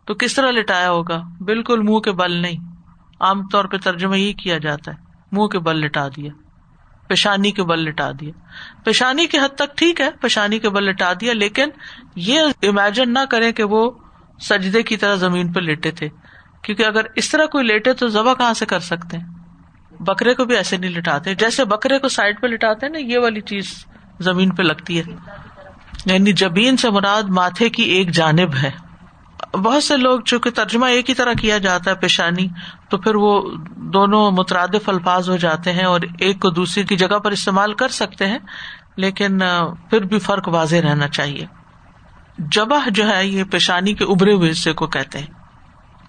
[0.06, 2.74] تو کس طرح لٹایا ہوگا؟ بالکل منہ کے بل نہیں۔
[3.20, 4.98] عام طور پہ ترجمہ یہ کیا جاتا ہے،
[5.32, 6.32] منہ کے بل لٹا دیا،
[7.08, 8.32] پیشانی کے بل لٹا دیا۔
[8.84, 11.70] پیشانی کی حد تک ٹھیک ہے، پیشانی کے بل لٹا دیا، لیکن
[12.16, 13.92] یہ امیجن نہ کرے کہ وہ
[14.40, 16.10] سجدے کی طرح زمین پہ لیٹے تھے۔
[16.62, 19.28] کیونکہ اگر اس طرح کوئی لیٹے تو ذبح کہاں سے کر سکتے ہیں؟
[20.00, 23.42] بکرے کو بھی ایسے نہیں لٹاتے۔ جیسے بکرے کو سائڈ پہ لٹاتے نا، یہ والی
[23.42, 23.86] چیز
[24.20, 25.04] زمین پہ لگتی ہے۔
[26.06, 28.72] یعنی جبین سے مراد ماتھے کی ایک جانب ہے۔
[29.54, 32.48] بہت سے لوگ چونکہ ترجمہ ایک ہی طرح کیا جاتا ہے پیشانی،
[32.90, 33.42] تو پھر وہ
[33.76, 37.88] دونوں مترادف الفاظ ہو جاتے ہیں اور ایک کو دوسری کی جگہ پر استعمال کر
[37.88, 38.40] سکتے ہیں،
[38.96, 39.40] لیکن
[39.90, 41.46] پھر بھی فرق واضح رہنا چاہیے۔
[42.38, 45.28] جبہ جو ہے، یہ پیشانی کے ابھرے ہوئے حصے کو کہتے ہیں۔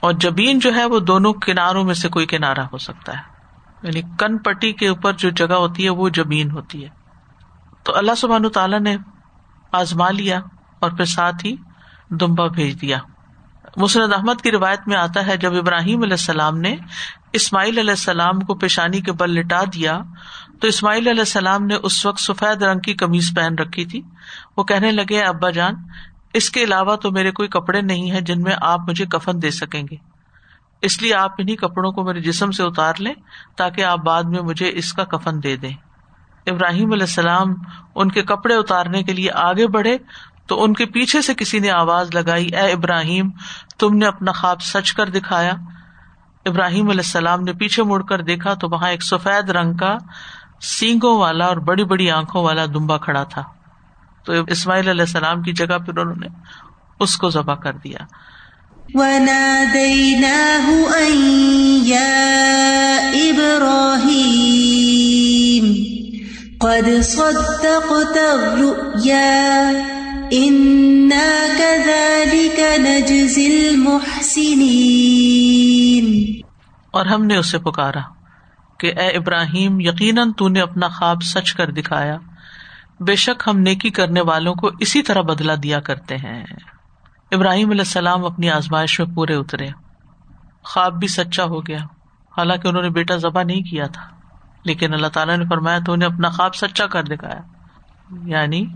[0.01, 3.23] اور جبین جو ہے، وہ دونوں کناروں میں سے کوئی کنارا ہو سکتا ہے۔
[3.83, 6.89] یعنی کن پٹی کے اوپر جو جگہ ہوتی ہے، وہ جبین ہوتی ہے۔
[7.83, 8.97] تو اللہ سبحان تعالیٰ نے
[9.75, 10.41] آزما لیا
[10.79, 11.57] اور پھر ساتھ ہی
[12.11, 12.99] دمبا بھیج دیا۔
[13.77, 16.77] مسرد احمد کی روایت میں آتا ہے، جب ابراہیم علیہ السلام نے
[17.33, 20.03] اسماعیل علیہ السلام کو پیشانی کے بل لٹا دیا،
[20.61, 24.03] تو اسماعیل علیہ السلام نے اس وقت سفید رنگ کی کمیز پہن رکھی تھی۔
[24.57, 25.75] وہ کہنے لگے، ابا جان،
[26.35, 29.51] اس کے علاوہ تو میرے کوئی کپڑے نہیں ہے جن میں آپ مجھے کفن دے
[29.51, 29.97] سکیں گے۔
[30.83, 33.15] اس لیے آپ انہیں کپڑوں کو میرے جسم سے اتار لیں
[33.57, 35.73] تاکہ آپ بعد میں مجھے اس کا کفن دے دیں۔
[36.47, 37.55] ابراہیم علیہ السلام
[37.95, 39.99] ان کے کپڑے اتارنے کے لیے آگے بڑھے
[40.47, 43.31] تو ان کے پیچھے سے کسی نے آواز لگائی، اے ابراہیم،
[43.79, 45.53] تم نے اپنا خواب سچ کر دکھایا۔
[46.47, 49.97] ابراہیم علیہ السلام نے پیچھے مڑ کر دیکھا تو وہاں ایک سفید رنگ کا
[50.61, 53.43] سینگوں والا اور بڑی بڑی آنکھوں والا دمبا کھڑا تھا۔
[54.25, 56.27] تو اسماعیل علیہ السلام کی جگہ پھر انہوں نے
[57.01, 57.99] اس کو ذبح کر دیا۔
[66.65, 68.19] قد صدقت
[76.91, 78.01] اور ہم نے اسے پکارا
[78.79, 82.17] کہ اے ابراہیم، یقیناً تو نے اپنا خواب سچ کر دکھایا۔
[83.01, 86.45] بے شک ہم نیکی کرنے والوں کو اسی طرح بدلا دیا کرتے ہیں۔
[87.33, 89.69] ابراہیم علیہ السلام اپنی آزمائش میں پورے اترے۔
[90.65, 91.79] خواب بھی سچا ہو گیا،
[92.39, 94.14] حالانکہ انہوں نے بیٹا ذبح نہیں کیا تھا۔
[94.65, 97.41] لیکن اللہ تعالیٰ نے فرمایا تو انہیں اپنا خواب سچا کر دکھایا۔
[98.25, 98.67] یعنی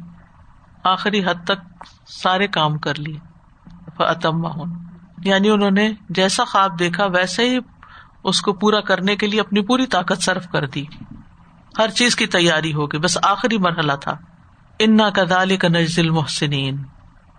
[0.84, 3.18] آخری حد تک سارے کام کر لیے۔
[5.24, 7.58] یعنی انہوں نے جیسا خواب دیکھا ویسے ہی
[8.24, 10.84] اس کو پورا کرنے کے لیے اپنی پوری طاقت صرف کر دی۔
[11.78, 14.18] ہر چیز کی تیاری ہو گئی، بس آخری مرحلہ تھا۔
[14.78, 16.82] انا کا دال کا نزل محسنین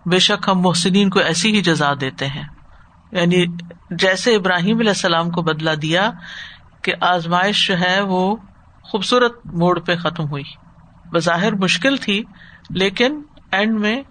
[0.06, 2.44] بے شک ہم محسنین کو ایسی ہی جزا دیتے ہیں۔
[3.12, 3.44] یعنی
[3.90, 6.10] جیسے ابراہیم علیہ السلام کو بدلا دیا
[6.82, 8.36] کہ آزمائش جو ہے وہ
[8.82, 10.44] خوبصورت موڑ پہ ختم ہوئی۔
[11.12, 12.24] بظاہر مشکل تھی،
[12.70, 14.02] لیکن اینڈ میں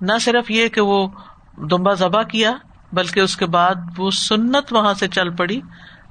[0.00, 1.08] نہ صرف یہ کہ وہ
[1.70, 2.52] دمبا ذبح کیا،
[2.92, 5.60] بلکہ اس کے بعد وہ سنت وہاں سے چل پڑی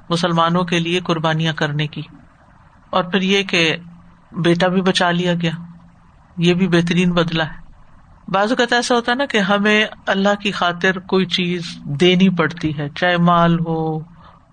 [0.10, 2.02] مسلمانوں کے لیے قربانیاں کرنے کی۔
[2.90, 3.78] اور پھر یہ کہ
[4.32, 5.52] بیٹا بھی بچا لیا گیا۔
[6.38, 7.70] یہ بھی بہترین بدلا ہے۔
[8.28, 12.78] بعض اوقات ایسا ہوتا ہے نا کہ ہمیں اللہ کی خاطر کوئی چیز دینی پڑتی
[12.78, 14.00] ہے، چاہے مال ہو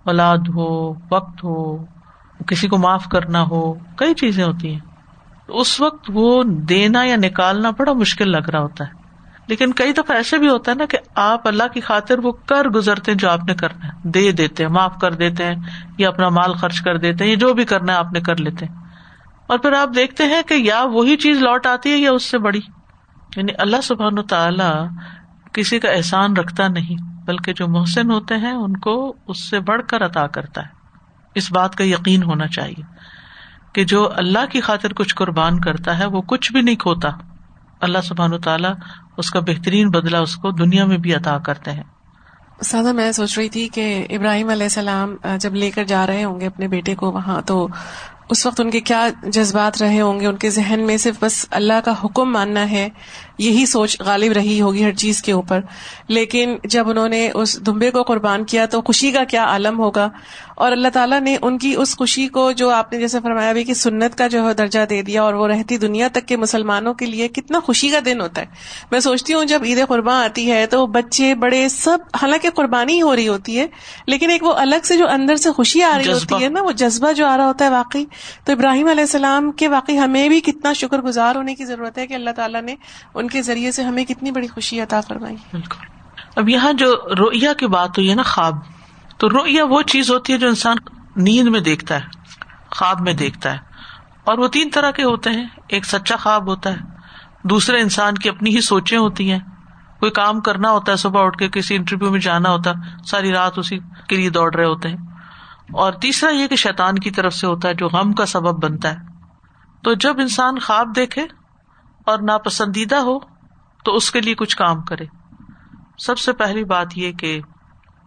[0.07, 1.85] اولاد ہو، وقت ہو،
[2.47, 4.81] کسی کو معاف کرنا ہو، کئی چیزیں ہوتی ہیں۔
[5.49, 9.07] اس وقت وہ دینا یا نکالنا بڑا مشکل لگ رہا ہوتا ہے۔
[9.47, 12.65] لیکن کئی دفعہ ایسے بھی ہوتا ہے نا کہ آپ اللہ کی خاطر وہ کر
[12.65, 15.55] گزرتے ہیں جو آپ نے کرنا ہے۔ دے دیتے ہیں، معاف کر دیتے ہیں
[15.99, 18.37] یا اپنا مال خرچ کر دیتے ہیں، یا جو بھی کرنا ہے آپ نے کر
[18.37, 18.75] لیتے ہیں۔
[19.47, 22.39] اور پھر آپ دیکھتے ہیں کہ یا وہی چیز لوٹ آتی ہے یا اس سے
[22.39, 22.61] بڑی۔
[23.37, 24.87] یعنی اللہ سبحان تعالی
[25.53, 29.83] کسی کا احسان رکھتا نہیں۔ بلکہ جو محسن ہوتے ہیں ان کو اس سے بڑھ
[29.89, 30.69] کر عطا کرتا ہے۔
[31.35, 32.83] اس بات کا یقین ہونا چاہیے
[33.73, 37.09] کہ جو اللہ کی خاطر کچھ قربان کرتا ہے، وہ کچھ بھی نہیں کھوتا۔
[37.81, 38.73] اللہ سبحان تعالیٰ
[39.17, 41.83] اس کا بہترین بدلا اس کو دنیا میں بھی عطا کرتے ہیں۔
[42.63, 46.41] سادہ، میں سوچ رہی تھی کہ ابراہیم علیہ السلام جب لے کر جا رہے ہوں
[46.41, 47.69] گے اپنے بیٹے کو وہاں، تو
[48.31, 51.47] اس وقت ان کے کیا جذبات رہے ہوں گے؟ ان کے ذہن میں صرف بس
[51.51, 52.89] اللہ کا حکم ماننا ہے
[53.39, 55.61] یہی سوچ غالب رہی ہوگی ہر چیز کے اوپر۔
[56.09, 60.09] لیکن جب انہوں نے اس دمبے کو قربان کیا تو خوشی کا کیا عالم ہوگا؟
[60.55, 63.65] اور اللہ تعالیٰ نے ان کی اس خوشی کو جو آپ نے جیسے فرمایا بھی
[63.65, 66.95] کہ سنت کا جو ہے درجہ دے دیا اور وہ رہتی دنیا تک کے مسلمانوں
[66.95, 68.47] کے لیے کتنا خوشی کا دن ہوتا ہے۔
[68.91, 73.17] میں سوچتی ہوں جب عید قربان آتی ہے تو بچے بڑے سب حالانکہ قربانی ہو
[73.17, 73.67] رہی ہوتی ہے
[74.07, 76.73] لیکن ایک وہ الگ سے جو اندر سے خوشی آ رہی ہوتی ہے نا وہ
[76.73, 78.05] جذبہ جو آ رہا ہوتا ہے واقعی۔
[78.45, 82.07] تو ابراہیم علیہ السلام کے واقعی ہمیں بھی کتنا شکر گزار ہونے کی ضرورت ہے
[82.07, 82.75] کہ اللہ تعالیٰ نے
[83.15, 85.87] ان کے ذریعے سے ہمیں کتنی بڑی خوشی عطا فرمائی بالکل۔
[86.37, 88.55] اب یہاں جو رویا کی بات ہوئی ہے نا خواب،
[89.19, 90.77] تو رویا وہ چیز ہوتی ہے جو انسان
[91.17, 92.01] نیند میں دیکھتا ہے،
[92.71, 93.59] خواب میں دیکھتا ہے۔
[94.25, 96.79] اور وہ تین طرح کے ہوتے ہیں، ایک سچا خواب ہوتا ہے،
[97.45, 99.39] دوسرے انسان کی اپنی ہی سوچیں ہوتی ہیں۔
[100.01, 103.33] کوئی کام کرنا ہوتا ہے، صبح اٹھ کے کسی انٹرویو میں جانا ہوتا ہے ساری
[103.33, 104.97] رات اسی کے لیے دوڑ رہے ہوتے ہیں۔
[105.73, 108.91] اور تیسرا یہ کہ شیطان کی طرف سے ہوتا ہے جو غم کا سبب بنتا
[108.91, 108.97] ہے۔
[109.83, 111.23] تو جب انسان خواب دیکھے
[112.07, 113.19] اور ناپسندیدہ ہو،
[113.85, 115.05] تو اس کے لیے کچھ کام کرے۔
[115.99, 117.41] سب سے پہلی بات یہ کہ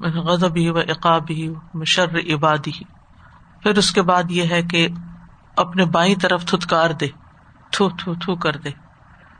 [0.00, 1.52] غضب ہی و عقاب ہی
[1.86, 2.84] شر عبادی
[3.62, 4.88] پھر اس کے بعد یہ ہے کہ
[5.56, 7.06] اپنے بائیں طرف تھتکار دے،
[7.70, 8.70] تھو تھو تھو کر دے۔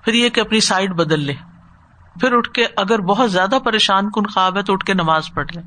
[0.02, 1.34] پھر یہ کہ اپنی سائڈ بدل لے۔
[2.20, 5.46] پھر اٹھ کے اگر بہت زیادہ پریشان کن خواب ہے تو اٹھ کے نماز پڑھ
[5.54, 5.60] لے۔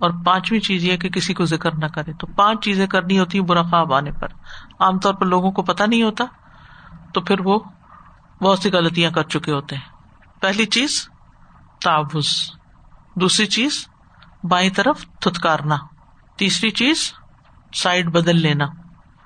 [0.00, 3.38] اور پانچویں چیز یہ کہ کسی کو ذکر نہ کرے۔ تو پانچ چیزیں کرنی ہوتی
[3.38, 4.28] ہیں برا خواب آنے پر۔
[4.80, 6.24] عام طور پر لوگوں کو پتا نہیں ہوتا۔
[7.14, 7.58] تو پھر وہ
[8.42, 9.84] بہت سی غلطیاں کر چکے ہوتے ہیں۔
[10.40, 11.08] پہلی چیز
[11.84, 12.50] تابوز
[13.20, 13.88] دوسری چیز،
[14.50, 15.76] بائیں طرف تھتکارنا۔
[16.38, 17.12] تیسری چیز
[17.74, 18.66] سائڈ بدل لینا۔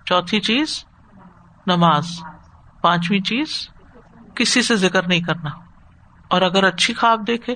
[0.06, 0.84] چوتھی چیز،
[1.66, 2.06] نماز۔
[2.82, 3.68] پانچویں چیز،
[4.34, 5.63] کسی سے ذکر نہیں کرنا۔
[6.28, 7.54] اور اگر اچھی خواب دیکھے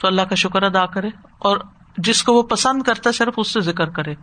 [0.00, 1.08] تو اللہ کا شکر ادا کرے
[1.38, 1.56] اور
[1.98, 4.14] جس کو وہ پسند کرتا ہے صرف اس سے ذکر کرے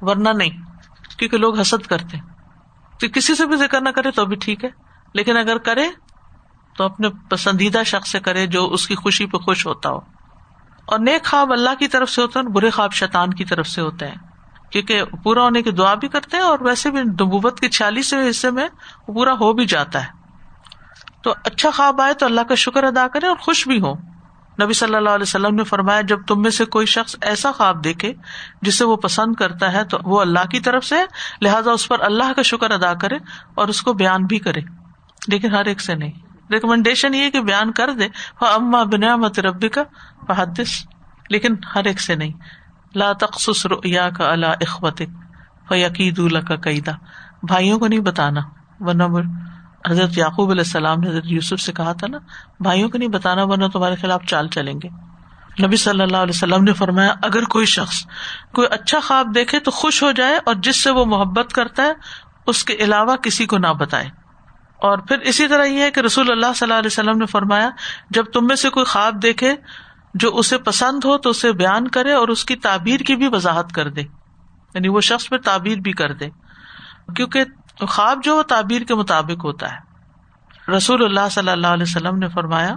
[0.00, 0.50] ورنہ نہیں،
[1.18, 2.16] کیونکہ لوگ حسد کرتے
[3.00, 4.68] تو کسی سے بھی ذکر نہ کرے تو بھی ٹھیک ہے،
[5.12, 5.88] لیکن اگر کرے
[6.76, 9.98] تو اپنے پسندیدہ شخص سے کرے جو اس کی خوشی پہ خوش ہوتا ہو۔
[10.84, 13.80] اور نیک خواب اللہ کی طرف سے ہوتا ہے برے خواب شیطان کی طرف سے
[13.80, 14.14] ہوتے ہیں۔
[14.70, 18.50] کیونکہ پورا ہونے کی دعا بھی کرتے ہیں اور ویسے بھی نبوت کے چھیالیسویں حصے
[18.50, 18.68] میں
[19.08, 20.19] وہ پورا ہو بھی جاتا ہے۔
[21.22, 23.94] تو اچھا خواب آئے تو اللہ کا شکر ادا کرے اور خوش بھی ہو
[24.62, 27.84] نبی صلی اللہ علیہ وسلم نے فرمایا، جب تم میں سے کوئی شخص ایسا خواب
[27.84, 28.12] دیکھے
[28.62, 30.94] جسے وہ پسند کرتا ہے تو وہ اللہ کی طرف سے
[31.40, 33.16] لہٰذا اس پر اللہ کا شکر ادا کرے
[33.54, 34.60] اور اس کو بیان بھی کرے۔
[35.28, 36.12] لیکن ہر ایک سے نہیں۔
[36.52, 38.08] ریکمنڈیشن یہ کہ بیان کر دے۔
[38.40, 39.82] وہ اما بنیامت ربی کا
[40.26, 40.86] فحدث۔
[41.30, 42.32] لیکن ہر ایک سے نہیں۔
[42.94, 45.02] لا تخصص رؤیا کا اللہ اخبت
[45.68, 46.92] فیقید اللہ کا قیدا
[47.42, 48.40] بھائیوں کو نہیں بتانا۔
[48.80, 49.04] ورنہ
[49.88, 52.18] حضرت یعقوب علیہ السلام نے حضرت یوسف سے کہا تھا نا،
[52.60, 54.88] بھائیوں کو نہیں بتانا ورنہ تمہارے خلاف چال چلیں گے۔
[55.66, 58.06] نبی صلی اللہ علیہ وسلم نے فرمایا، اگر کوئی شخص
[58.54, 61.92] کوئی اچھا خواب دیکھے تو خوش ہو جائے اور جس سے وہ محبت کرتا ہے،
[62.46, 64.08] اس کے علاوہ کسی کو نہ بتائے۔
[64.76, 67.70] اور پھر اسی طرح یہ ہے کہ رسول اللہ صلی اللہ علیہ وسلم نے فرمایا،
[68.10, 69.54] جب تم میں سے کوئی خواب دیکھے
[70.14, 73.72] جو اسے پسند ہو تو اسے بیان کرے اور اس کی تعبیر کی بھی وضاحت
[73.72, 74.00] کر دے۔
[74.74, 76.28] یعنی وہ شخص پہ تعبیر بھی کر دے۔
[77.16, 77.44] کیونکہ
[77.86, 79.90] خواب جو تعبیر کے مطابق ہوتا ہے۔
[80.76, 82.76] رسول اللہ صلی اللہ علیہ وسلم نے فرمایا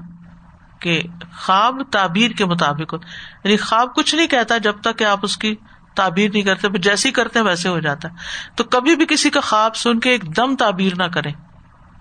[0.79, 1.01] کہ
[1.37, 2.97] خواب تعبیر کے مطابق ہو
[3.43, 5.55] یعنی خواب کچھ نہیں کہتا جب تک کہ آپ اس کی
[5.95, 8.13] تعبیر نہیں کرتے جیسے ہی کرتے ہیں ویسے ہو جاتا ہے۔
[8.55, 11.31] تو کبھی بھی کسی کا خواب سن کے ایک دم تعبیر نہ کرے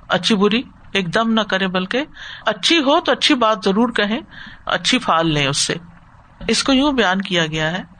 [0.09, 0.63] اچھی بری
[0.93, 2.05] ایک دم نہ کرے بلکہ
[2.47, 4.21] اچھی ہو تو اچھی بات ضرور کہیں،
[4.67, 5.75] اچھی پھال لیں اس سے۔
[6.49, 7.92] اس کو یوں بیان کیا گیا ہے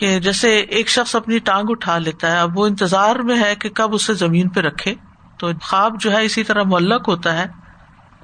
[0.00, 3.68] کہ جیسے ایک شخص اپنی ٹانگ اٹھا لیتا ہے، اب وہ انتظار میں ہے کہ
[3.68, 4.94] کب اسے زمین پہ رکھے۔
[5.38, 7.46] تو خواب جو ہے اسی طرح معلق ہوتا ہے۔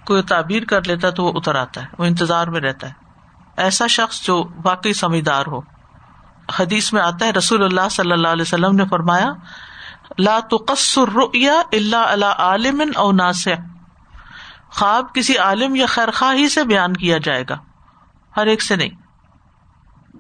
[0.07, 2.93] کوئی تعبیر کر لیتا ہے تو وہ اتر آتا ہے، وہ انتظار میں رہتا ہے۔
[3.57, 5.61] ایسا شخص جو واقعی سمجھدار ہو۔
[6.59, 9.33] حدیث میں آتا ہے، رسول اللہ صلی اللہ علیہ وسلم نے فرمایا،
[10.19, 13.49] لا تقصر اللہ اللہ عالم او ناس
[14.71, 17.59] خواب کسی عالم یا خیر خواہ ہی سے بیان کیا جائے گا،
[18.37, 19.06] ہر ایک سے نہیں۔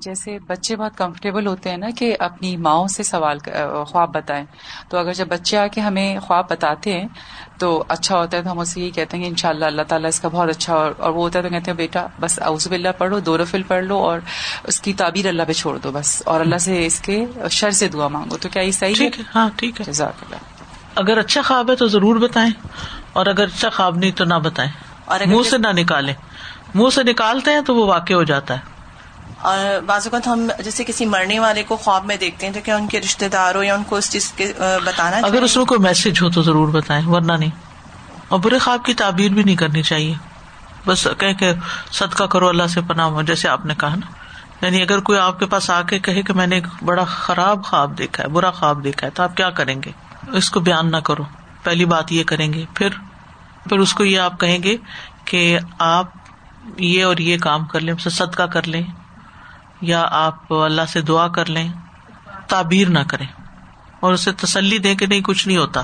[0.01, 3.39] جیسے بچے بہت کمفرٹیبل ہوتے ہیں نا کہ اپنی ماؤں سے سوال
[3.87, 4.45] خواب بتائیں۔
[4.89, 7.09] تو اگر جب بچے آ کے ہمیں خواب بتاتے ہیں
[7.59, 9.83] تو اچھا ہوتا ہے تو ہم اسے یہی کہتے ہیں کہ ان شاء اللہ اللہ
[9.83, 12.73] تعالیٰ اس کا بہت اچھا اور وہ ہوتا ہے تو کہتے ہیں بیٹا بس اوزب
[12.73, 14.21] اللہ پڑھ لو دو رفل پڑھ لو اور
[14.65, 17.89] اس کی تعبیر اللہ پہ چھوڑ دو بس۔ اور اللہ سے اس کے شر سے
[17.89, 20.37] دعا مانگو۔ تو کیا یہ صحیح ہے؟ ہاں ٹھیک ہے۔ جزاک اللہ
[20.95, 22.51] اگر اچھا خواب ہے تو ضرور بتائیں
[23.13, 24.71] اور اگر اچھا خواب نہیں تو نہ بتائیں۔
[25.05, 26.15] اور منہ سے نہ نکالیں۔
[26.75, 28.76] منہ سے نکالتے ہیں تو وہ واقع ہو جاتا ہے۔
[29.47, 32.77] اور بعض اوقات ہم جیسے کسی مرنے والے کو خواب میں دیکھتے ہیں تو کیا
[32.77, 34.53] ان کے رشتے دار ہو یا ان کو اس چیز کے
[34.85, 37.51] بتانا اگر اس میں کوئی میسج ہو تو ضرور بتائیں ورنہ نہیں۔
[38.29, 40.15] اور برے خواب کی تعبیر بھی نہیں کرنی چاہیے۔
[40.87, 41.53] بس کہ کہ
[41.93, 44.07] صدقہ کرو اللہ سے پناہ ہو جیسے آپ نے کہا نا۔
[44.65, 47.65] یعنی اگر کوئی آپ کے پاس آ کے کہے کہ میں نے ایک بڑا خراب
[47.65, 49.91] خواب دیکھا ہے برا خواب دیکھا ہے تو آپ کیا کریں گے؟
[50.33, 51.23] اس کو بیان نہ کرو۔
[51.63, 52.89] پہلی بات یہ کریں گے پھر
[53.69, 54.77] پھر اس کو یہ آپ کہیں گے
[55.25, 56.07] کہ آپ
[56.77, 58.83] یہ اور یہ کام کر لیں صدقہ کر لیں۔
[59.81, 61.73] یا آپ اللہ سے دعا کر لیں،
[62.47, 63.27] تعبیر نہ کریں
[64.01, 65.83] اور اسے تسلی دیں کہ نہیں، کچھ نہیں ہوتا۔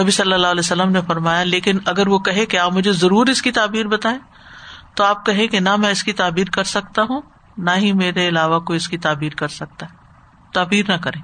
[0.00, 3.26] نبی صلی اللہ علیہ وسلم نے فرمایا، لیکن اگر وہ کہے کہ آپ مجھے ضرور
[3.26, 4.18] اس کی تعبیر بتائیں،
[4.94, 7.20] تو آپ کہیں کہ نہ، میں اس کی تعبیر کر سکتا ہوں،
[7.58, 9.96] نہ ہی میرے علاوہ کوئی اس کی تعبیر کر سکتا ہے۔
[10.54, 11.20] تعبیر نہ کرے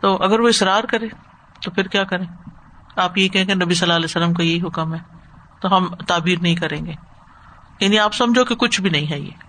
[0.00, 1.06] تو اگر وہ اصرار کرے،
[1.62, 2.26] تو پھر کیا کریں؟
[2.96, 4.98] آپ یہ کہیں کہ نبی صلی اللہ علیہ وسلم کا یہی حکم ہے،
[5.60, 6.92] تو ہم تعبیر نہیں کریں گے۔
[7.80, 9.47] یعنی آپ سمجھو کہ کچھ بھی نہیں ہے یہ۔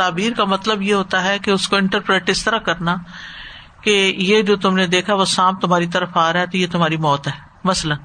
[0.00, 2.96] تعبیر کا مطلب یہ ہوتا ہے کہ اس کو انٹرپریٹ اس طرح کرنا
[3.80, 6.66] کہ یہ جو تم نے دیکھا وہ سانپ تمہاری طرف آ رہا ہے تو یہ
[6.72, 7.32] تمہاری موت ہے،
[7.64, 7.98] مثلاً۔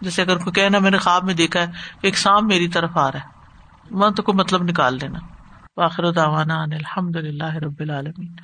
[0.00, 2.96] جیسے اگر کوئی کہنا میں نے خواب میں دیکھا ہے کہ ایک سانپ میری طرف
[2.96, 3.24] آ رہا ہے۔
[3.90, 5.36] من تو کوئی مطلب نکال لینا۔ دینا
[5.76, 8.36] باخر داوانا الحمد للہ رب العالمین۔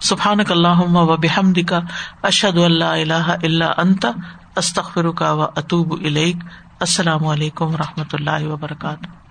[0.00, 1.80] سبحان اللہ و بحمد کا
[2.22, 4.06] اشد اللہ اللہ اللہ انت
[4.56, 5.94] استخر کا و اطوب
[6.80, 9.23] السلام علیکم و رحمۃ اللہ وبرکاتہ۔